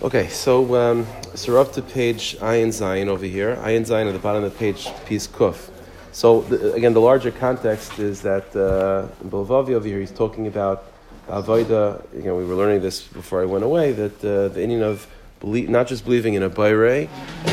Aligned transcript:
Okay, 0.00 0.28
so 0.28 0.76
um, 0.76 1.04
so 1.34 1.52
we're 1.52 1.58
up 1.58 1.72
to 1.72 1.82
page 1.82 2.36
Ayin 2.36 2.72
Zion 2.72 3.08
over 3.08 3.26
here. 3.26 3.56
Ayin 3.56 3.84
Zion 3.84 4.06
at 4.06 4.12
the 4.12 4.20
bottom 4.20 4.44
of 4.44 4.52
the 4.52 4.56
page, 4.56 4.86
piece 5.06 5.26
Kuf. 5.26 5.70
So 6.12 6.42
the, 6.42 6.72
again, 6.74 6.94
the 6.94 7.00
larger 7.00 7.32
context 7.32 7.98
is 7.98 8.22
that 8.22 8.54
uh, 8.54 9.08
in 9.20 9.28
Bilvavi 9.28 9.70
over 9.70 9.88
here, 9.88 9.98
he's 9.98 10.12
talking 10.12 10.46
about 10.46 10.84
Avoida. 11.26 12.00
Again, 12.12 12.36
we 12.36 12.44
were 12.44 12.54
learning 12.54 12.80
this 12.80 13.02
before 13.02 13.42
I 13.42 13.44
went 13.44 13.64
away. 13.64 13.90
That 13.90 14.24
uh, 14.24 14.46
the 14.54 14.60
inyan 14.60 14.82
of 14.82 15.08
not 15.42 15.88
just 15.88 16.04
believing 16.04 16.34
in 16.34 16.44
a 16.44 16.48
Bayre 16.48 17.08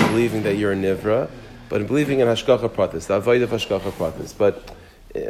believing 0.09 0.43
that 0.43 0.55
you're 0.55 0.73
a 0.73 0.75
Nivra, 0.75 1.27
but 1.67 1.81
in 1.81 1.87
believing 1.87 2.19
in 2.19 2.27
Hashgacha 2.27 2.69
Pratis, 2.69 3.07
the 3.07 3.19
Avoida 3.19 3.41
of 3.41 3.49
Hashgacha 3.49 3.91
Pratis. 3.93 4.37
But 4.37 4.69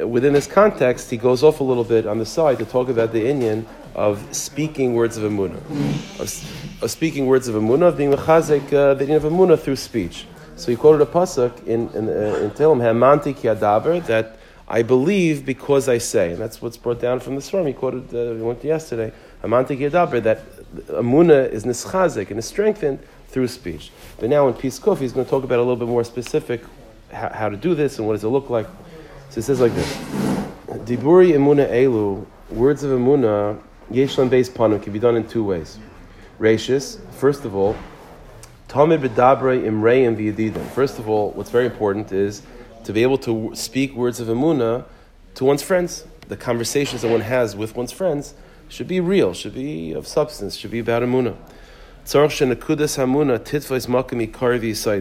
within 0.06 0.34
this 0.34 0.48
context, 0.48 1.10
he 1.10 1.18
goes 1.18 1.44
off 1.44 1.60
a 1.60 1.64
little 1.64 1.84
bit 1.84 2.06
on 2.06 2.20
the 2.20 2.26
side 2.26 2.58
to 2.60 2.66
talk 2.66 2.90
about 2.90 3.12
the 3.12 3.24
inyan 3.24 3.66
of 3.94 4.24
speaking 4.36 4.94
words 4.94 5.18
of 5.18 5.32
Amunah, 5.32 5.62
of, 6.20 6.84
of 6.84 6.92
speaking 6.92 7.28
words 7.28 7.48
of 7.48 7.56
Amunah, 7.56 7.90
of 7.90 7.98
being 7.98 8.12
mechazik 8.12 8.74
uh, 8.74 8.94
the 8.94 9.06
inyan 9.06 9.18
of 9.18 9.24
Amunah 9.24 9.60
through 9.60 9.76
speech. 9.76 10.26
So 10.56 10.72
he 10.72 10.78
quoted 10.78 11.02
a 11.02 11.06
pasuk 11.06 11.66
in 11.66 11.90
in, 11.90 12.10
uh, 12.10 12.40
in 12.44 12.52
Tehillim, 12.52 12.82
Hamanti 12.82 13.36
ki 13.36 13.48
adaber, 13.50 14.06
that 14.06 14.38
I 14.68 14.82
believe 14.82 15.46
because 15.46 15.88
I 15.88 16.00
say, 16.00 16.32
and 16.32 16.42
that's 16.42 16.62
what's 16.62 16.78
brought 16.78 17.00
down 17.00 17.20
from 17.20 17.36
the 17.36 17.42
storm. 17.42 17.68
He 17.68 17.74
quoted, 17.74 18.14
uh, 18.14 18.34
we 18.34 18.42
went 18.42 18.62
to 18.62 18.68
yesterday, 18.68 19.14
Hamanti 19.44 19.78
ki 19.78 19.90
adaber, 19.90 20.24
that 20.24 20.40
Amunah 20.88 21.50
is 21.52 21.64
nischazik 21.64 22.30
and 22.32 22.40
is 22.40 22.46
strengthened 22.46 23.00
through 23.28 23.50
speech. 23.50 23.92
But 24.18 24.30
now 24.30 24.48
in 24.48 24.54
piece 24.54 24.78
he's 24.78 25.12
going 25.12 25.26
to 25.26 25.30
talk 25.30 25.44
about 25.44 25.60
a 25.60 25.62
little 25.62 25.76
bit 25.76 25.90
more 25.90 26.04
specific 26.04 26.62
how, 27.12 27.30
how 27.30 27.50
to 27.50 27.58
do 27.58 27.76
this 27.76 27.98
and 27.98 28.08
what 28.08 28.14
does 28.14 28.24
it 28.24 28.30
look 28.30 28.50
like. 28.50 28.68
So 29.30 29.40
it 29.40 29.44
says 29.44 29.60
like 29.60 29.74
this: 29.74 29.98
Diburi 30.86 31.34
emuna 31.34 31.70
elu, 31.70 32.26
words 32.50 32.84
of 32.84 32.98
emuna, 32.98 33.62
yeshlan 33.92 34.30
based 34.30 34.54
panim 34.54 34.82
can 34.82 34.94
be 34.94 35.00
done 35.00 35.16
in 35.16 35.28
two 35.28 35.44
ways. 35.44 35.78
Rashis, 36.40 37.00
first 37.14 37.46
of 37.46 37.56
all, 37.56 37.76
tamid 38.68 39.08
bedabre 39.08 39.64
imreim 39.64 40.16
v'yedidim. 40.16 40.66
First 40.72 41.00
of 41.00 41.10
all, 41.10 41.32
what's 41.32 41.50
very 41.50 41.66
important 41.66 42.12
is 42.12 42.42
to 42.84 42.94
be 42.94 43.04
able 43.04 43.18
to 43.20 43.52
speak 43.56 43.96
words 43.96 44.20
of 44.20 44.28
emuna 44.28 44.86
to 45.36 45.46
one's 45.46 45.62
friends. 45.62 46.06
The 46.28 46.38
conversations 46.38 47.04
that 47.04 47.10
one 47.10 47.22
has 47.22 47.56
with 47.56 47.76
one's 47.76 47.92
friends 47.92 48.34
should 48.68 48.88
be 48.88 49.00
real, 49.00 49.34
should 49.34 49.54
be 49.54 49.94
of 49.94 50.08
substance, 50.08 50.56
should 50.56 50.72
be 50.72 50.80
about 50.80 51.04
emuna. 51.04 51.36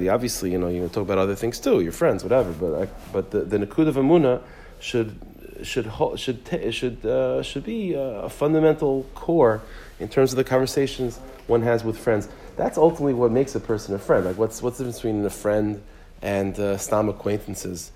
Obviously, 0.08 0.50
you 0.52 0.58
know, 0.58 0.68
you 0.68 0.88
talk 0.88 1.02
about 1.02 1.18
other 1.18 1.34
things 1.34 1.60
too, 1.60 1.80
your 1.80 1.92
friends, 1.92 2.22
whatever. 2.22 2.50
But 2.52 2.88
but 3.12 3.30
the, 3.30 3.40
the 3.40 3.58
nakud 3.58 3.88
of 3.88 3.96
amuna 3.96 4.40
should 4.80 5.14
should 5.62 5.92
should 6.16 6.40
should 6.70 7.04
uh, 7.04 7.42
should 7.42 7.64
be 7.64 7.92
a 7.94 8.28
fundamental 8.30 9.04
core 9.14 9.60
in 10.00 10.08
terms 10.08 10.32
of 10.32 10.38
the 10.38 10.44
conversations 10.44 11.18
one 11.46 11.60
has 11.60 11.84
with 11.84 11.98
friends. 11.98 12.28
That's 12.56 12.78
ultimately 12.78 13.14
what 13.14 13.30
makes 13.30 13.54
a 13.54 13.60
person 13.60 13.94
a 13.94 13.98
friend. 13.98 14.24
Like, 14.24 14.38
what's 14.38 14.62
what's 14.62 14.78
the 14.78 14.84
difference 14.84 15.02
between 15.02 15.24
a 15.26 15.30
friend 15.30 15.82
and 16.22 16.58
uh, 16.58 16.78
stam 16.78 17.10
acquaintances? 17.10 17.92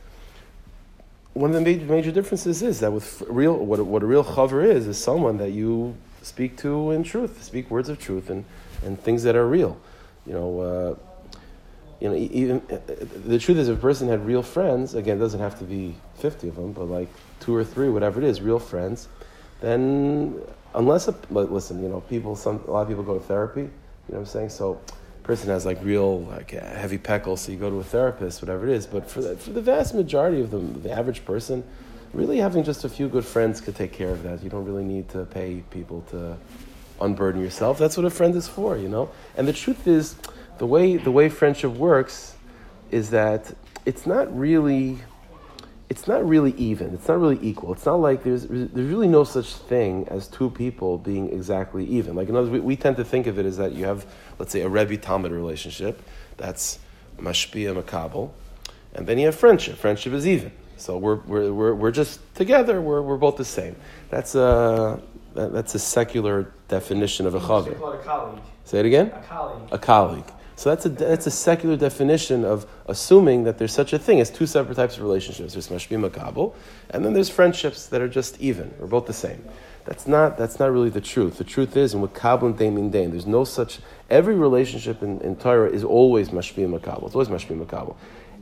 One 1.33 1.51
of 1.51 1.55
the 1.55 1.63
major, 1.63 1.87
major 1.87 2.11
differences 2.11 2.63
is 2.63 2.81
that 2.81 2.93
with 2.93 3.23
real 3.29 3.57
what, 3.57 3.81
what 3.87 4.03
a 4.03 4.07
real 4.07 4.25
chaver 4.25 4.63
is 4.63 4.87
is 4.87 5.03
someone 5.03 5.39
that 5.39 5.53
you 5.53 5.97
speak 6.29 6.57
to 6.59 6.91
in 6.91 7.03
truth, 7.03 7.43
speak 7.43 7.71
words 7.71 7.89
of 7.89 7.99
truth, 7.99 8.31
and 8.31 8.45
and 8.85 9.01
things 9.01 9.23
that 9.25 9.35
are 9.35 9.47
real. 9.47 9.79
You 10.27 10.35
know, 10.35 10.61
uh, 10.61 10.95
you 12.01 12.09
know, 12.09 12.15
even 12.15 12.63
uh, 12.71 12.79
the 13.27 13.39
truth 13.39 13.59
is, 13.59 13.69
if 13.69 13.79
a 13.79 13.81
person 13.81 14.09
had 14.09 14.25
real 14.25 14.43
friends, 14.43 14.95
again, 14.95 15.17
it 15.17 15.21
doesn't 15.21 15.41
have 15.41 15.59
to 15.59 15.65
be 15.65 15.97
fifty 16.15 16.49
of 16.49 16.57
them, 16.57 16.73
but 16.73 16.85
like 16.85 17.09
two 17.41 17.55
or 17.55 17.65
three, 17.65 17.89
whatever 17.89 18.21
it 18.21 18.27
is, 18.27 18.41
real 18.41 18.59
friends, 18.59 19.09
then 19.61 20.41
unless 20.75 21.09
a, 21.09 21.15
listen, 21.31 21.83
you 21.83 21.89
know, 21.89 22.01
people, 22.03 22.37
some 22.37 22.63
a 22.69 22.71
lot 22.71 22.83
of 22.83 22.89
people 22.89 23.03
go 23.03 23.19
to 23.19 23.25
therapy. 23.25 23.63
You 23.63 24.15
know 24.15 24.21
what 24.21 24.21
I'm 24.21 24.27
saying? 24.27 24.51
So, 24.51 24.81
person 25.23 25.51
has 25.51 25.67
like 25.67 25.79
real 25.83 26.23
like 26.23 26.53
heavy 26.53 26.99
peckles, 26.99 27.43
so 27.43 27.53
you 27.53 27.59
go 27.59 27.69
to 27.69 27.77
a 27.77 27.85
therapist, 27.85 28.41
whatever 28.41 28.67
it 28.67 28.75
is. 28.75 28.87
But 28.87 29.11
for 29.11 29.21
the, 29.21 29.37
for 29.37 29.51
the 29.51 29.61
vast 29.61 29.95
majority 29.95 30.41
of 30.41 30.51
the, 30.51 30.59
the 30.59 30.91
average 30.91 31.25
person, 31.25 31.65
really 32.13 32.39
having 32.39 32.65
just 32.65 32.85
a 32.85 32.89
few 32.89 33.09
good 33.09 33.25
friends 33.25 33.61
could 33.61 33.77
take 33.77 33.93
care 33.93 34.11
of 34.11 34.23
that. 34.23 34.43
You 34.43 34.51
don't 34.51 34.65
really 34.65 34.85
need 34.85 35.09
to 35.11 35.25
pay 35.27 35.63
people 35.71 36.03
to 36.11 36.37
unburden 37.01 37.43
yourself. 37.43 37.79
That's 37.79 37.97
what 37.97 38.07
a 38.07 38.11
friend 38.11 38.35
is 38.35 38.49
for, 38.49 38.77
you 38.77 38.89
know. 38.89 39.11
And 39.37 39.47
the 39.47 39.53
truth 39.53 39.87
is, 39.87 40.17
the 40.59 40.67
way 40.67 40.97
the 40.97 41.11
way 41.11 41.29
friendship 41.29 41.73
works 41.73 42.35
is 42.91 43.11
that 43.11 43.55
it's 43.87 44.07
not 44.07 44.37
really 44.37 44.99
it's 45.89 46.07
not 46.07 46.29
really 46.29 46.53
even. 46.53 46.93
It's 46.93 47.09
not 47.09 47.19
really 47.19 47.39
equal. 47.41 47.73
It's 47.73 47.87
not 47.87 47.97
like 47.97 48.23
there's 48.23 48.47
there's 48.47 48.91
really 48.91 49.09
no 49.09 49.25
such 49.25 49.55
thing 49.55 50.07
as 50.09 50.29
two 50.29 50.51
people 50.51 50.99
being 50.99 51.31
exactly 51.33 51.85
even. 51.87 52.15
Like 52.15 52.29
in 52.29 52.37
other 52.37 52.51
we, 52.51 52.61
we 52.61 52.77
tend 52.77 52.97
to 52.97 53.05
think 53.05 53.27
of 53.27 53.39
it 53.39 53.47
as 53.47 53.57
that 53.57 53.73
you 53.73 53.85
have, 53.85 54.05
let's 54.39 54.53
say, 54.53 54.61
a 54.61 54.69
Rebbe 54.69 54.97
Talmud 54.97 55.33
relationship. 55.33 56.03
That's 56.37 56.79
mashpia 57.19 57.81
makabel, 57.81 58.31
and 58.95 59.07
then 59.07 59.19
you 59.19 59.27
have 59.27 59.35
friendship. 59.35 59.77
Friendship 59.77 60.13
is 60.13 60.27
even. 60.27 60.53
So 60.79 60.97
we're, 60.97 61.17
we're, 61.17 61.53
we're, 61.53 61.75
we're 61.75 61.91
just 61.91 62.21
together. 62.35 62.81
We're, 62.81 63.03
we're 63.03 63.17
both 63.17 63.37
the 63.37 63.45
same. 63.45 63.77
That's 64.11 64.35
a 64.35 65.01
that, 65.35 65.53
that's 65.53 65.75
a 65.75 65.79
secular 65.79 66.53
definition 66.69 67.27
of 67.27 67.35
a 67.35 67.41
chaver. 67.41 68.41
Say 68.65 68.81
it 68.81 68.87
again. 68.87 69.13
A 69.15 69.23
colleague. 69.23 69.69
A 69.73 69.79
colleague. 69.79 70.33
So 70.57 70.71
that's 70.71 70.87
a, 70.87 70.89
that's 70.89 71.27
a 71.29 71.31
secular 71.31 71.77
definition 71.77 72.45
of 72.45 72.67
assuming 72.87 73.45
that 73.45 73.59
there's 73.59 73.73
such 73.73 73.93
a 73.93 73.99
thing 73.99 74.21
as 74.21 74.29
two 74.29 74.45
separate 74.45 74.75
types 74.75 74.97
of 74.97 75.03
relationships. 75.03 75.53
There's 75.53 75.69
mashbi 75.69 76.11
makabel, 76.11 76.55
and 76.91 77.05
then 77.05 77.13
there's 77.13 77.31
friendships 77.31 77.87
that 77.87 78.01
are 78.01 78.09
just 78.09 78.41
even, 78.41 78.75
or 78.81 78.89
both 78.89 79.07
the 79.07 79.13
same. 79.13 79.45
That's 79.85 80.09
not, 80.09 80.37
that's 80.37 80.59
not 80.59 80.73
really 80.73 80.91
the 80.91 81.01
truth. 81.01 81.39
The 81.39 81.45
truth 81.45 81.77
is, 81.77 81.95
in 81.95 82.03
makabel 82.03 82.43
and 82.43 82.59
dain 82.59 82.91
dain, 82.91 83.13
there's 83.13 83.25
no 83.25 83.45
such, 83.45 83.79
every 84.11 84.35
relationship 84.35 85.01
in, 85.01 85.21
in 85.21 85.37
Torah 85.37 85.71
is 85.71 85.85
always 85.85 86.31
mashbi 86.31 86.69
makabel. 86.69 87.07
It's 87.07 87.15
always 87.15 87.29
mashbi 87.29 87.65
makabel. 87.65 87.95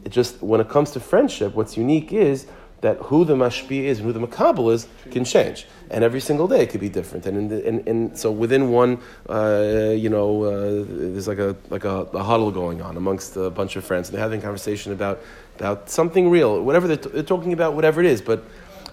It 0.07 0.13
just, 0.13 0.41
when 0.41 0.61
it 0.61 0.69
comes 0.69 0.93
to 0.93 1.01
friendship, 1.01 1.57
what's 1.57 1.77
unique 1.77 2.13
is 2.13 2.47
that 2.81 2.97
who 2.99 3.25
the 3.25 3.35
mashpi 3.35 3.83
is 3.87 3.99
and 3.99 4.07
who 4.07 4.13
the 4.13 4.25
makabel 4.25 4.73
is 4.73 4.87
can 5.11 5.25
change, 5.25 5.67
and 5.91 6.05
every 6.05 6.21
single 6.21 6.47
day 6.47 6.63
it 6.63 6.71
could 6.71 6.81
be 6.81 6.89
different. 6.89 7.27
And 7.27 7.51
the, 7.51 7.67
and, 7.67 7.89
and, 7.89 8.17
so 8.17 8.31
within 8.31 8.71
one, 8.71 9.01
uh, 9.29 9.93
you 9.97 10.09
know, 10.09 10.45
uh, 10.45 10.85
there's 10.87 11.27
like 11.27 11.41
a 11.41 11.57
like 11.71 11.83
a, 11.85 12.03
a, 12.15 12.23
huddle 12.23 12.53
going 12.53 12.81
on 12.83 12.97
amongst 12.97 13.35
a 13.37 13.51
bunch 13.51 13.75
of 13.75 13.85
friends, 13.85 14.09
and 14.09 14.15
they're 14.15 14.23
having 14.23 14.39
a 14.39 14.43
conversation 14.45 14.93
about 14.93 15.23
about 15.57 15.91
something 15.91 16.31
real, 16.31 16.63
whatever 16.63 16.87
they're, 16.87 16.97
t- 16.97 17.11
they're 17.11 17.25
talking 17.25 17.53
about, 17.53 17.75
whatever 17.75 18.01
it 18.01 18.07
is, 18.07 18.23
but. 18.23 18.45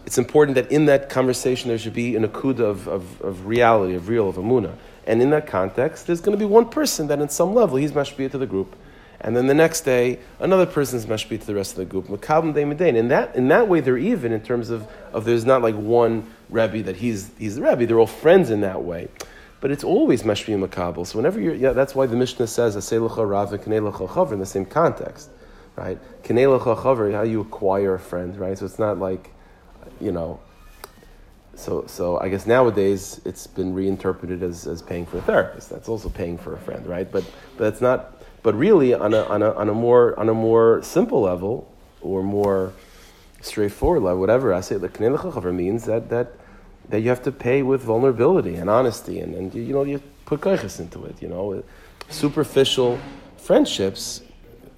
It's 0.06 0.18
important 0.18 0.56
that 0.56 0.70
in 0.70 0.88
that 0.88 1.10
conversation 1.10 1.70
there 1.70 1.78
should 1.78 1.94
be 1.94 2.18
an 2.18 2.28
akuda 2.28 2.60
of, 2.60 2.90
of, 2.90 3.22
of 3.22 3.46
reality, 3.46 3.96
of 3.96 4.10
real, 4.10 4.28
of 4.28 4.36
amuna. 4.36 4.76
And 5.08 5.22
in 5.22 5.30
that 5.30 5.48
context, 5.48 6.08
there's 6.08 6.20
going 6.20 6.38
to 6.38 6.38
be 6.38 6.44
one 6.44 6.68
person 6.68 7.08
that, 7.08 7.22
in 7.22 7.30
some 7.30 7.54
level, 7.56 7.78
he's 7.78 7.94
mashpia 7.94 8.30
to 8.32 8.38
the 8.38 8.46
group 8.46 8.76
and 9.24 9.36
then 9.36 9.48
the 9.48 9.54
next 9.54 9.82
day 9.82 10.20
another 10.40 10.66
person's 10.66 11.06
mashpit 11.06 11.42
to 11.42 11.48
the 11.48 11.56
rest 11.56 11.72
of 11.72 11.78
the 11.78 11.86
group. 11.86 12.08
Makabim 12.08 12.54
day 12.54 12.64
medain. 12.64 12.96
In 12.96 13.08
that 13.08 13.36
in 13.36 13.48
that 13.48 13.68
way 13.68 13.80
they're 13.80 13.98
even 13.98 14.32
in 14.32 14.42
terms 14.42 14.70
of, 14.70 14.88
of 15.12 15.26
there's 15.26 15.46
not 15.46 15.62
like 15.62 15.76
one 15.76 16.30
Rebbe 16.50 16.84
that 16.84 16.98
he's 16.98 17.32
he's 17.38 17.56
the 17.56 17.62
Rebbe. 17.62 17.86
They're 17.86 18.00
all 18.00 18.08
friends 18.08 18.50
in 18.50 18.62
that 18.62 18.84
way. 18.84 19.08
But 19.62 19.72
it's 19.72 19.84
always 19.84 20.24
mashpia 20.24 20.68
makabel. 20.68 21.08
So 21.08 21.18
whenever 21.18 21.40
you're 21.40 21.56
yeah, 21.56 21.72
that's 21.72 21.96
why 21.96 22.06
the 22.06 22.18
Mishnah 22.18 22.48
says 22.48 22.76
aseilacha 22.76 23.28
rav 23.28 23.54
and 23.54 23.64
chaver 23.64 24.32
in 24.32 24.40
the 24.40 24.46
same 24.46 24.66
context. 24.66 25.30
Right? 25.76 25.98
Kaneilacha 26.24 26.78
chaver, 26.78 27.14
how 27.14 27.24
you 27.24 27.42
acquire 27.42 27.96
a 27.96 28.00
friend, 28.00 28.38
right? 28.38 28.58
So 28.58 28.66
it's 28.66 28.80
not 28.80 29.00
like 29.00 29.32
you 30.00 30.12
know 30.12 30.40
so, 31.56 31.86
so 31.88 32.20
I 32.20 32.30
guess 32.30 32.46
nowadays 32.46 33.22
it's 33.26 33.46
been 33.46 33.74
reinterpreted 33.74 34.42
as, 34.42 34.66
as 34.66 34.82
paying 34.82 35.06
for 35.06 35.20
a 35.20 35.22
therapist. 35.22 35.70
That's 35.70 35.88
also 35.88 36.10
paying 36.10 36.38
for 36.38 36.54
a 36.54 36.60
friend, 36.60 36.86
right? 36.88 37.10
But, 37.10 37.30
but 37.58 37.68
it's 37.68 37.82
not 37.82 38.23
but 38.44 38.56
really, 38.56 38.94
on 38.94 39.14
a, 39.14 39.24
on 39.24 39.42
a, 39.42 39.52
on 39.54 39.70
a, 39.70 39.74
more, 39.74 40.20
on 40.20 40.30
a 40.30 40.34
more 40.34 40.84
simple 40.84 41.22
level, 41.22 41.74
or 42.02 42.22
more 42.22 42.74
straightforward 43.42 44.04
level, 44.04 44.20
whatever, 44.20 44.54
I 44.54 44.62
say 44.62 44.76
the 44.76 45.52
means 45.54 45.86
that, 45.86 46.10
that, 46.10 46.34
that 46.90 47.00
you 47.02 47.10
have 47.10 47.24
to 47.24 47.32
pay 47.32 47.64
with 47.64 47.82
vulnerability 47.82 48.56
and 48.56 48.70
honesty, 48.70 49.20
and, 49.22 49.34
and 49.34 49.54
you 49.54 49.74
know, 49.74 49.84
you 49.84 50.02
put 50.26 50.42
kaiches 50.42 50.80
into 50.80 51.06
it, 51.06 51.22
you 51.22 51.30
know. 51.30 51.64
Superficial 52.10 53.00
friendships 53.38 54.22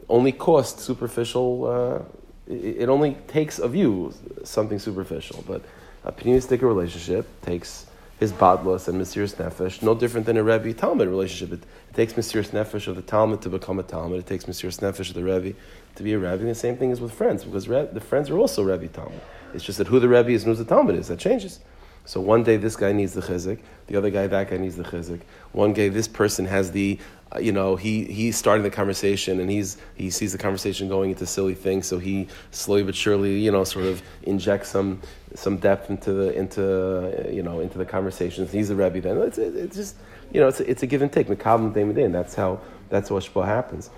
only 0.09 0.31
cost 0.31 0.79
superficial, 0.79 1.65
uh, 1.65 2.53
it, 2.53 2.83
it, 2.83 2.89
only 2.89 3.15
takes 3.27 3.57
of 3.57 3.75
you 3.75 4.13
something 4.43 4.77
superficial, 4.77 5.43
but 5.47 5.63
a 6.03 6.11
pneumistic 6.11 6.61
relationship 6.61 7.25
takes 7.41 7.87
his 8.19 8.31
badlus 8.31 8.87
and 8.87 8.99
Mesiris 8.99 9.35
Nefesh, 9.35 9.81
no 9.81 9.93
different 9.93 10.25
than 10.25 10.37
a 10.37 10.43
Rebbe 10.43 10.73
Talmud 10.73 11.07
relationship. 11.07 11.51
It, 11.51 11.65
it 11.89 11.95
takes 11.95 12.13
Mesiris 12.13 12.51
Nefesh 12.51 12.87
of 12.87 12.95
the 12.95 13.01
Talmud 13.01 13.41
to 13.41 13.49
become 13.49 13.77
a 13.79 13.83
Talmud. 13.83 14.19
It 14.19 14.25
takes 14.25 14.45
Mesiris 14.45 14.79
Nefesh 14.79 15.09
of 15.09 15.15
the 15.15 15.23
Rebbe 15.23 15.57
to 15.95 16.03
be 16.03 16.13
a 16.13 16.17
Rebbe. 16.17 16.39
And 16.39 16.49
the 16.49 16.55
same 16.55 16.77
thing 16.77 16.91
is 16.91 17.01
with 17.01 17.13
friends, 17.13 17.43
because 17.43 17.67
Re- 17.67 17.89
the 17.91 17.99
friends 17.99 18.29
are 18.29 18.37
also 18.37 18.63
Rebbe 18.63 18.87
Talmud. 18.87 19.19
It's 19.53 19.63
just 19.63 19.77
that 19.79 19.87
who 19.87 19.99
the 19.99 20.07
Rebbe 20.07 20.29
is 20.29 20.45
and 20.45 20.55
who 20.55 20.63
the 20.63 20.67
Talmud 20.67 20.95
is. 20.95 21.09
That 21.09 21.19
changes. 21.19 21.59
So 22.05 22.21
one 22.21 22.43
day 22.43 22.57
this 22.57 22.75
guy 22.75 22.91
needs 22.91 23.13
the 23.13 23.21
chizik, 23.21 23.59
the 23.87 23.95
other 23.95 24.11
guy 24.11 24.27
that 24.27 24.49
guy 24.49 24.57
needs 24.57 24.75
the 24.75 24.83
chizik. 24.83 25.21
One 25.53 25.73
day 25.73 25.89
this 25.89 26.07
person 26.07 26.45
has 26.45 26.71
the, 26.71 26.99
you 27.41 27.51
know, 27.51 27.75
he 27.75 28.05
he's 28.05 28.37
starting 28.37 28.63
the 28.63 28.69
conversation 28.69 29.39
and 29.39 29.49
he's 29.49 29.77
he 29.95 30.09
sees 30.09 30.31
the 30.31 30.37
conversation 30.37 30.87
going 30.87 31.11
into 31.11 31.25
silly 31.25 31.55
things, 31.55 31.87
so 31.87 31.97
he 31.97 32.27
slowly 32.51 32.83
but 32.83 32.95
surely, 32.95 33.39
you 33.39 33.51
know, 33.51 33.63
sort 33.63 33.85
of 33.85 34.01
injects 34.23 34.69
some 34.69 35.01
some 35.33 35.57
depth 35.57 35.89
into 35.89 36.13
the 36.13 36.33
into 36.33 37.29
you 37.31 37.43
know 37.43 37.59
into 37.59 37.77
the 37.77 37.85
conversations. 37.85 38.51
He's 38.51 38.69
the 38.69 38.75
rebbe 38.75 39.01
then. 39.01 39.17
It's, 39.19 39.37
it's 39.37 39.75
just 39.75 39.95
you 40.31 40.41
know, 40.41 40.47
it's 40.47 40.59
a, 40.59 40.69
it's 40.69 40.83
a 40.83 40.87
give 40.87 41.01
and 41.01 41.11
take. 41.11 41.29
And 41.29 42.15
that's 42.15 42.35
how 42.35 42.59
that's 42.89 43.09
Ashpa 43.09 43.45
happens. 43.45 43.89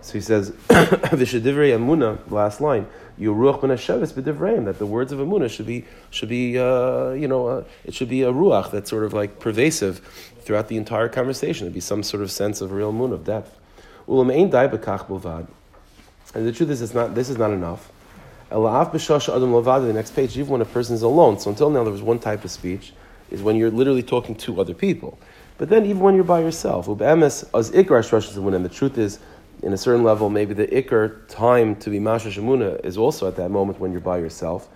So 0.00 0.12
he 0.12 0.20
says, 0.20 0.50
"V'shedivrei 0.68 1.76
amuna." 1.76 2.18
Last 2.30 2.60
line, 2.60 2.86
"Yuruach 3.18 3.60
ben 3.60 3.70
Hasheves 3.70 4.12
b'divreim." 4.12 4.64
That 4.64 4.78
the 4.78 4.86
words 4.86 5.12
of 5.12 5.18
amuna 5.18 5.48
should 5.48 5.66
be 5.66 5.84
should 6.10 6.28
be 6.28 6.58
uh, 6.58 7.10
you 7.10 7.28
know 7.28 7.46
uh, 7.46 7.64
it 7.84 7.94
should 7.94 8.08
be 8.08 8.22
a 8.22 8.32
ruach 8.32 8.70
that's 8.70 8.90
sort 8.90 9.04
of 9.04 9.12
like 9.12 9.38
pervasive 9.38 10.00
throughout 10.40 10.68
the 10.68 10.76
entire 10.76 11.08
conversation. 11.08 11.66
It'd 11.66 11.74
be 11.74 11.80
some 11.80 12.02
sort 12.02 12.22
of 12.22 12.30
sense 12.30 12.60
of 12.60 12.72
real 12.72 12.92
moon 12.92 13.12
of 13.12 13.24
depth. 13.24 13.58
Ulam 14.08 14.32
ein 14.32 14.50
dai 14.50 14.68
b'kach 14.68 15.06
bulvad. 15.06 15.48
And 16.34 16.46
the 16.46 16.52
truth 16.52 16.70
is, 16.70 16.82
it's 16.82 16.94
not. 16.94 17.14
This 17.14 17.28
is 17.28 17.38
not 17.38 17.50
enough. 17.50 17.90
Ela'af 18.50 18.92
b'shosh 18.92 19.28
adam 19.34 19.52
lavad. 19.52 19.86
The 19.86 19.92
next 19.92 20.12
page, 20.12 20.36
even 20.36 20.50
when 20.52 20.60
a 20.60 20.66
person 20.66 20.94
is 20.94 21.02
alone. 21.02 21.38
So 21.38 21.50
until 21.50 21.70
now, 21.70 21.82
there 21.82 21.92
was 21.92 22.02
one 22.02 22.18
type 22.18 22.44
of 22.44 22.50
speech, 22.50 22.92
is 23.30 23.42
when 23.42 23.56
you're 23.56 23.70
literally 23.70 24.02
talking 24.02 24.34
to 24.36 24.60
other 24.60 24.74
people. 24.74 25.18
But 25.58 25.70
then, 25.70 25.86
even 25.86 26.00
when 26.00 26.14
you're 26.14 26.24
by 26.24 26.40
yourself, 26.40 26.86
and 26.86 27.22
the 27.22 28.70
truth 28.72 28.98
is 28.98 29.18
in 29.62 29.72
a 29.72 29.76
certain 29.76 30.04
level, 30.04 30.28
maybe 30.30 30.54
the 30.54 30.66
ikr 30.66 31.26
time 31.28 31.76
to 31.76 31.90
be 31.90 31.98
masha 31.98 32.28
shemuna 32.28 32.84
is 32.84 32.96
also 32.96 33.26
at 33.26 33.36
that 33.36 33.50
moment 33.50 33.80
when 33.80 33.92
you're 33.92 34.00
by 34.00 34.18
yourself. 34.18 34.68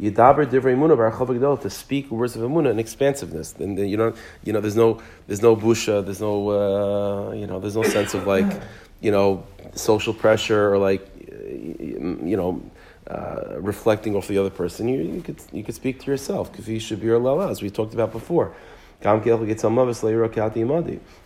Yidaber 0.00 0.46
divrei 0.46 0.76
emuna 0.76 1.60
to 1.60 1.70
speak 1.70 2.10
words 2.10 2.36
of 2.36 2.42
emuna 2.42 2.70
and 2.70 2.78
expansiveness. 2.78 3.54
And 3.58 3.78
you 3.78 3.96
know, 3.96 4.12
you 4.44 4.52
know, 4.52 4.60
there's 4.60 4.76
no, 4.76 5.00
there's 5.26 5.42
no 5.42 5.56
busha, 5.56 6.04
there's 6.04 6.20
no, 6.20 6.50
uh, 6.50 7.32
you 7.32 7.46
know, 7.46 7.58
there's 7.60 7.76
no 7.76 7.82
sense 7.82 8.12
of 8.12 8.26
like, 8.26 8.60
you 9.00 9.10
know, 9.10 9.44
social 9.74 10.12
pressure 10.12 10.72
or 10.72 10.78
like, 10.78 11.06
you 11.28 12.36
know, 12.36 12.62
uh, 13.06 13.58
reflecting 13.60 14.16
off 14.16 14.28
the 14.28 14.36
other 14.36 14.50
person. 14.50 14.88
You, 14.88 15.00
you 15.00 15.22
could, 15.22 15.40
you 15.52 15.64
could 15.64 15.74
speak 15.74 16.00
to 16.00 16.10
yourself. 16.10 16.52
Kafi 16.52 16.76
shabir 16.76 17.50
as 17.50 17.62
we 17.62 17.70
talked 17.70 17.94
about 17.94 18.12
before. 18.12 18.54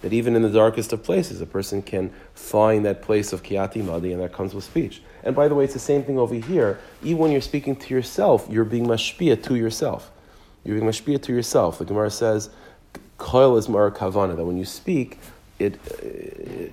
That 0.03 0.12
even 0.12 0.37
in 0.37 0.43
the 0.43 0.50
darkest 0.50 0.93
of 0.93 1.03
places, 1.03 1.41
a 1.41 1.47
person 1.47 1.82
can 1.82 2.12
find 2.35 2.85
that 2.85 3.03
place 3.03 3.32
of 3.32 3.43
kiati 3.43 3.85
madi, 3.85 4.12
and 4.12 4.23
that 4.23 4.32
comes 4.32 4.55
with 4.55 4.65
speech. 4.65 5.03
And 5.23 5.35
by 5.35 5.49
the 5.49 5.55
way, 5.55 5.65
it's 5.65 5.75
the 5.75 5.79
same 5.79 6.03
thing 6.03 6.19
over 6.19 6.35
here. 6.35 6.79
Even 7.03 7.19
when 7.19 7.32
you're 7.32 7.41
speaking 7.41 7.77
to 7.77 7.94
yourself, 7.94 8.47
you're 8.50 8.65
being 8.65 8.87
mashpia 8.87 9.43
to 9.44 9.56
yourself. 9.56 10.11
You're 10.65 10.77
being 10.79 10.88
mashpia 10.91 11.21
to 11.23 11.32
yourself. 11.32 11.79
The 11.79 11.85
Gemara 11.85 12.11
says, 12.11 12.50
"Koil 13.19 13.59
is 13.59 13.69
mar 13.69 13.91
kavana." 13.91 14.37
That 14.37 14.44
when 14.44 14.59
you 14.59 14.65
speak, 14.65 15.19
it 15.59 15.79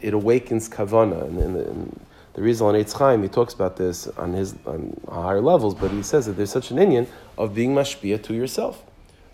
it 0.02 0.14
awakens 0.14 0.70
kavana. 0.70 1.24
And, 1.24 1.40
and, 1.40 1.56
and 1.56 2.06
the 2.34 2.42
reason 2.42 2.68
on 2.68 2.76
Eitz 2.76 2.94
Chaim, 2.94 3.24
he 3.24 3.30
talks 3.30 3.54
about 3.54 3.78
this 3.78 4.08
on 4.18 4.34
his 4.34 4.56
on 4.66 5.00
higher 5.10 5.42
levels, 5.42 5.74
but 5.74 5.92
he 5.92 6.04
says 6.04 6.26
that 6.26 6.34
there's 6.34 6.52
such 6.52 6.72
an 6.72 6.78
inyan 6.78 7.08
of 7.38 7.56
being 7.56 7.74
mashpia 7.74 8.22
to 8.24 8.34
yourself. 8.34 8.84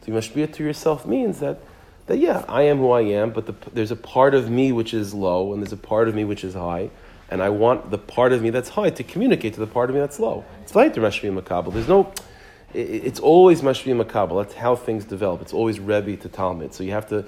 To 0.04 0.12
be 0.12 0.18
mashpia 0.18 0.54
to 0.54 0.64
yourself 0.64 1.06
means 1.06 1.40
that, 1.40 1.60
that 2.08 2.18
yeah, 2.18 2.44
I 2.50 2.64
am 2.64 2.80
who 2.80 2.92
I 2.92 3.02
am, 3.02 3.32
but 3.32 3.46
the, 3.46 3.56
there's 3.72 3.92
a 3.92 3.96
part 3.96 4.36
of 4.36 4.50
me 4.50 4.74
which 4.74 4.94
is 4.94 5.14
low, 5.14 5.54
and 5.54 5.62
there's 5.62 5.72
a 5.72 5.78
part 5.78 6.10
of 6.10 6.16
me 6.16 6.26
which 6.26 6.44
is 6.44 6.56
high, 6.56 6.90
and 7.30 7.42
I 7.42 7.50
want 7.50 7.90
the 7.90 7.98
part 7.98 8.34
of 8.34 8.42
me 8.42 8.50
that's 8.50 8.70
high 8.70 8.90
to 8.90 9.04
communicate 9.04 9.54
to 9.54 9.62
the 9.62 9.68
part 9.68 9.90
of 9.90 9.96
me 9.96 10.02
that's 10.02 10.20
low. 10.20 10.44
It's 10.62 10.76
like 10.76 10.94
the 10.94 11.00
mashpia 11.00 11.42
makabel. 11.42 11.74
There's 11.74 11.88
no, 11.88 12.12
it's 12.74 13.22
always 13.22 13.62
mashpia 13.62 14.04
makabel. 14.04 14.44
That's 14.44 14.56
how 14.56 14.76
things 14.76 15.06
develop. 15.06 15.42
It's 15.42 15.54
always 15.54 15.80
Rebbe 15.80 16.18
to 16.18 16.28
Talmud. 16.28 16.74
So 16.74 16.84
you 16.84 16.92
have 16.92 17.08
to 17.08 17.26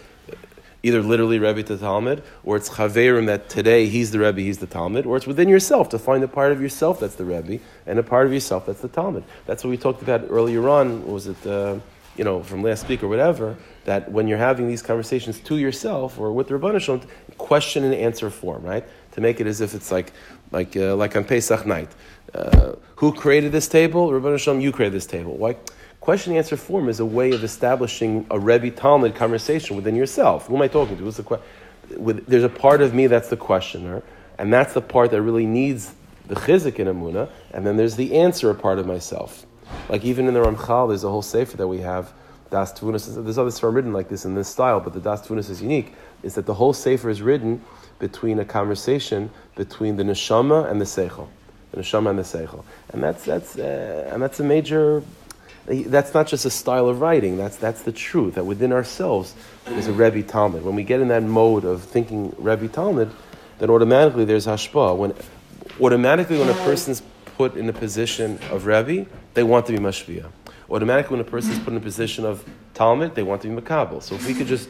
either 0.83 1.01
literally 1.01 1.39
Rebbe 1.39 1.63
to 1.63 1.77
Talmud, 1.77 2.23
or 2.43 2.57
it's 2.57 2.69
Chaverim 2.69 3.27
that 3.27 3.47
today 3.47 3.87
he's 3.87 4.11
the 4.11 4.19
Rebbe, 4.19 4.41
he's 4.41 4.57
the 4.57 4.67
Talmud, 4.67 5.05
or 5.05 5.15
it's 5.15 5.25
within 5.25 5.47
yourself 5.47 5.87
to 5.89 5.97
find 5.97 6.23
a 6.25 6.27
part 6.27 6.51
of 6.51 6.61
yourself 6.61 6.99
that's 6.99 7.15
the 7.15 7.25
Rebbe 7.25 7.63
and 7.87 7.99
a 7.99 8.03
part 8.03 8.27
of 8.27 8.33
yourself 8.33 8.65
that's 8.65 8.81
the 8.81 8.89
Talmud. 8.89 9.23
That's 9.45 9.63
what 9.63 9.69
we 9.69 9.77
talked 9.77 10.01
about 10.01 10.25
earlier 10.29 10.67
on. 10.67 11.09
Was 11.09 11.27
it? 11.27 11.47
Uh, 11.47 11.79
you 12.17 12.23
know, 12.23 12.41
from 12.41 12.63
last 12.63 12.87
week 12.87 13.03
or 13.03 13.07
whatever, 13.07 13.57
that 13.85 14.11
when 14.11 14.27
you're 14.27 14.37
having 14.37 14.67
these 14.67 14.81
conversations 14.81 15.39
to 15.41 15.57
yourself 15.57 16.19
or 16.19 16.31
with 16.31 16.47
the 16.47 16.53
Rabbanah 16.53 16.81
Shalom, 16.81 17.01
question 17.37 17.83
and 17.83 17.93
answer 17.93 18.29
form, 18.29 18.63
right? 18.63 18.85
To 19.13 19.21
make 19.21 19.39
it 19.39 19.47
as 19.47 19.61
if 19.61 19.73
it's 19.73 19.91
like, 19.91 20.13
like, 20.51 20.75
uh, 20.77 20.95
like 20.95 21.15
on 21.15 21.25
Pesach 21.25 21.65
night. 21.65 21.89
Uh, 22.33 22.73
who 22.97 23.13
created 23.13 23.51
this 23.51 23.67
table? 23.67 24.09
Rabbanah 24.09 24.39
Shalom, 24.39 24.61
you 24.61 24.71
created 24.71 24.93
this 24.93 25.05
table. 25.05 25.35
Why? 25.35 25.57
Question 25.99 26.33
and 26.33 26.37
answer 26.37 26.55
form 26.55 26.87
is 26.87 26.99
a 26.99 27.05
way 27.05 27.31
of 27.31 27.43
establishing 27.43 28.27
a 28.29 28.39
Rebbe 28.39 28.69
Talmud 28.69 29.15
conversation 29.15 29.75
within 29.75 29.95
yourself. 29.95 30.47
Who 30.47 30.55
am 30.55 30.61
I 30.61 30.67
talking 30.67 30.97
to? 30.97 31.03
What's 31.03 31.17
the 31.17 31.23
que- 31.23 31.41
with, 31.97 32.25
there's 32.27 32.43
a 32.43 32.49
part 32.49 32.81
of 32.81 32.93
me 32.93 33.07
that's 33.07 33.29
the 33.29 33.37
questioner, 33.37 34.03
and 34.37 34.53
that's 34.53 34.73
the 34.73 34.81
part 34.81 35.11
that 35.11 35.21
really 35.21 35.45
needs 35.45 35.93
the 36.27 36.35
chizik 36.35 36.79
in 36.79 36.87
Amuna, 36.87 37.29
and 37.51 37.65
then 37.65 37.77
there's 37.77 37.95
the 37.95 38.15
answer 38.15 38.53
part 38.53 38.79
of 38.79 38.85
myself. 38.85 39.45
Like 39.89 40.03
even 40.03 40.27
in 40.27 40.33
the 40.33 40.41
Ramchal, 40.41 40.89
there's 40.89 41.03
a 41.03 41.09
whole 41.09 41.21
sefer 41.21 41.57
that 41.57 41.67
we 41.67 41.79
have. 41.79 42.13
Das 42.49 42.73
Tvunas. 42.73 43.23
There's 43.23 43.37
other 43.37 43.51
sefer 43.51 43.71
written 43.71 43.91
like 43.91 44.09
this 44.09 44.25
in 44.25 44.35
this 44.35 44.47
style, 44.47 44.79
but 44.79 44.93
the 44.93 44.99
Das 44.99 45.27
Tvunas 45.27 45.49
is 45.49 45.61
unique. 45.61 45.93
Is 46.23 46.35
that 46.35 46.45
the 46.45 46.53
whole 46.53 46.73
sefer 46.73 47.09
is 47.09 47.21
written 47.21 47.63
between 47.99 48.39
a 48.39 48.45
conversation 48.45 49.31
between 49.55 49.97
the 49.97 50.03
neshama 50.03 50.69
and 50.69 50.79
the 50.79 50.85
seichel, 50.85 51.27
the 51.71 51.81
neshama 51.81 52.09
and 52.09 52.19
the 52.19 52.23
seichel, 52.23 52.63
and 52.93 53.01
that's 53.03 53.25
that's 53.25 53.57
uh, 53.57 54.09
and 54.11 54.21
that's 54.21 54.39
a 54.39 54.43
major. 54.43 55.03
That's 55.67 56.13
not 56.13 56.27
just 56.27 56.45
a 56.45 56.51
style 56.51 56.87
of 56.87 57.01
writing. 57.01 57.37
That's 57.37 57.57
that's 57.57 57.81
the 57.81 57.91
truth. 57.91 58.35
That 58.35 58.45
within 58.45 58.71
ourselves 58.71 59.33
is 59.67 59.87
a 59.87 59.93
Rebbe 59.93 60.21
Talmud. 60.21 60.63
When 60.63 60.75
we 60.75 60.83
get 60.83 60.99
in 60.99 61.07
that 61.07 61.23
mode 61.23 61.65
of 61.65 61.81
thinking 61.81 62.35
Rebbe 62.37 62.67
Talmud, 62.67 63.11
then 63.57 63.71
automatically 63.71 64.25
there's 64.25 64.45
hashpa. 64.45 64.95
When 64.95 65.15
automatically 65.81 66.37
when 66.37 66.49
a 66.49 66.53
person's 66.53 67.01
put 67.37 67.55
in 67.55 67.69
a 67.69 67.73
position 67.73 68.39
of 68.49 68.65
Rebbe, 68.65 69.05
they 69.33 69.43
want 69.43 69.65
to 69.67 69.71
be 69.71 69.77
Mashviah. 69.77 70.29
Automatically, 70.69 71.17
when 71.17 71.25
a 71.25 71.29
person 71.29 71.51
is 71.51 71.59
put 71.59 71.69
in 71.73 71.77
a 71.77 71.81
position 71.81 72.25
of 72.25 72.43
Talmud, 72.73 73.15
they 73.15 73.23
want 73.23 73.41
to 73.43 73.49
be 73.49 73.61
Makabal. 73.61 74.01
So 74.01 74.15
if 74.15 74.25
we 74.27 74.33
could 74.33 74.47
just 74.47 74.69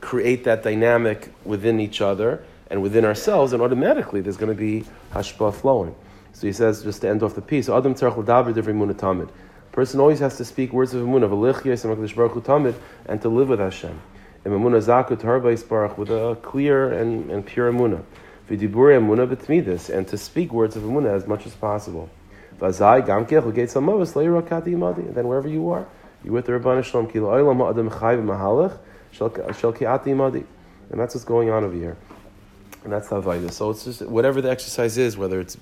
create 0.00 0.44
that 0.44 0.62
dynamic 0.62 1.32
within 1.44 1.80
each 1.80 2.00
other 2.00 2.44
and 2.70 2.82
within 2.82 3.04
ourselves, 3.04 3.52
then 3.52 3.60
automatically 3.60 4.20
there's 4.20 4.36
going 4.36 4.54
to 4.54 4.58
be 4.58 4.84
Hashpah 5.12 5.54
flowing. 5.54 5.94
So 6.32 6.46
he 6.46 6.52
says, 6.52 6.82
just 6.82 7.00
to 7.02 7.08
end 7.08 7.22
off 7.22 7.34
the 7.34 7.42
piece, 7.42 7.68
Adam 7.68 7.94
Tzarech 7.94 8.16
L'daber 8.16 8.52
Divrei 8.52 8.94
Tamid. 8.94 9.30
Person 9.72 9.98
always 9.98 10.20
has 10.20 10.36
to 10.36 10.44
speak 10.44 10.72
words 10.72 10.94
of 10.94 11.04
Emunah, 11.04 11.28
V'lichiyas 11.28 11.84
and 11.84 12.14
Baruch 12.14 12.44
Tamid, 12.44 12.74
and 13.06 13.20
to 13.22 13.28
live 13.28 13.48
with 13.48 13.58
Hashem. 13.58 14.00
And 14.44 14.54
Emunah 14.54 14.84
Zakut 14.84 15.20
Harba 15.20 15.68
Baruch, 15.68 15.98
with 15.98 16.10
a 16.10 16.36
clear 16.42 16.92
and, 16.92 17.30
and 17.30 17.44
pure 17.44 17.72
Emunah 17.72 18.04
emuna 18.48 19.26
b'tmidus, 19.26 19.88
and 19.90 20.06
to 20.08 20.16
speak 20.16 20.52
words 20.52 20.76
of 20.76 20.82
emuna 20.82 21.14
as 21.14 21.26
much 21.26 21.46
as 21.46 21.54
possible. 21.54 22.08
V'azai 22.58 23.06
gamkech 23.06 23.44
l'geit 23.44 23.68
salmovus 23.68 24.14
le'ira 24.14 24.42
kati 24.42 24.74
imadi. 24.74 25.06
And 25.06 25.14
then 25.14 25.26
wherever 25.28 25.48
you 25.48 25.70
are, 25.70 25.86
you 26.22 26.32
with 26.32 26.46
the 26.46 26.52
Rabban 26.52 26.84
Shalom 26.84 27.06
chayv 27.08 28.24
mahalach 28.24 28.78
shel 29.12 29.30
ki'ati 29.30 30.06
imadi. 30.06 30.44
And 30.90 31.00
that's 31.00 31.14
what's 31.14 31.24
going 31.24 31.50
on 31.50 31.64
over 31.64 31.74
here. 31.74 31.96
And 32.84 32.92
that's 32.92 33.08
Havaida. 33.08 33.50
So 33.50 33.70
it's 33.70 33.84
just 33.84 34.02
whatever 34.02 34.42
the 34.42 34.50
exercise 34.50 34.98
is, 34.98 35.16
whether 35.16 35.40
it's 35.40 35.56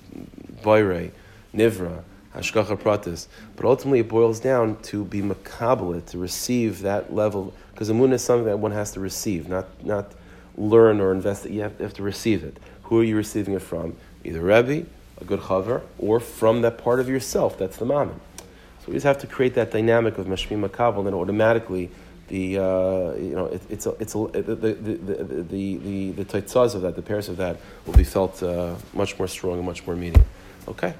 Bayrei, 0.61 1.11
Nivra, 1.55 2.03
Hashgacha 2.35 2.77
Pratis, 2.77 3.27
but 3.55 3.65
ultimately 3.65 3.99
it 3.99 4.09
boils 4.09 4.41
down 4.41 4.75
to 4.81 5.05
be 5.05 5.21
makablet, 5.21 6.07
to 6.07 6.17
receive 6.17 6.81
that 6.81 7.13
level, 7.15 7.53
because 7.71 7.89
moon 7.91 8.11
is 8.11 8.21
something 8.21 8.45
that 8.45 8.59
one 8.59 8.71
has 8.71 8.91
to 8.91 8.99
receive, 8.99 9.47
not, 9.47 9.67
not 9.85 10.11
learn 10.57 10.99
or 10.99 11.13
invest 11.13 11.49
you 11.49 11.61
have, 11.61 11.73
you 11.79 11.83
have 11.83 11.93
to 11.93 12.03
receive 12.03 12.43
it. 12.43 12.57
Who 12.93 12.99
are 12.99 13.03
you 13.03 13.17
receiving 13.17 13.55
it 13.55 13.63
from? 13.63 13.95
Either 14.23 14.39
Rebbe, 14.39 14.85
a 15.19 15.23
good 15.25 15.39
chaver, 15.39 15.81
or 15.97 16.19
from 16.19 16.61
that 16.61 16.77
part 16.77 16.99
of 16.99 17.09
yourself 17.09 17.57
that's 17.57 17.77
the 17.77 17.85
mammon. 17.85 18.21
So 18.37 18.89
we 18.89 18.93
just 18.93 19.07
have 19.07 19.17
to 19.21 19.25
create 19.25 19.55
that 19.55 19.71
dynamic 19.71 20.19
of 20.19 20.27
mashmi 20.27 20.63
makabel, 20.63 20.99
and 20.99 21.07
then 21.07 21.15
automatically 21.15 21.89
the 22.27 22.59
uh, 22.59 23.13
you 23.15 23.33
know 23.33 23.45
it, 23.47 23.63
it's 23.67 23.87
a, 23.87 23.95
it's 23.99 24.13
a, 24.13 24.27
the 24.27 24.43
the 24.43 24.73
the 24.73 24.93
the 24.93 26.11
the, 26.11 26.11
the 26.11 26.45
of 26.75 26.81
that, 26.83 26.95
the 26.95 27.01
pairs 27.01 27.29
of 27.29 27.37
that, 27.37 27.57
will 27.87 27.95
be 27.95 28.03
felt 28.03 28.43
uh, 28.43 28.75
much 28.93 29.17
more 29.17 29.27
strong 29.27 29.55
and 29.57 29.65
much 29.65 29.87
more 29.87 29.95
meaty. 29.95 30.21
Okay, 30.67 30.93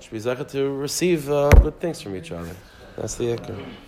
should 0.00 0.12
be 0.12 0.44
to 0.44 0.68
receive 0.74 1.30
uh, 1.30 1.48
good 1.62 1.80
things 1.80 2.02
from 2.02 2.14
each 2.14 2.30
other. 2.30 2.54
That's 2.94 3.14
the 3.14 3.38
ikar. 3.38 3.87